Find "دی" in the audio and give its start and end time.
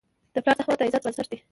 1.31-1.37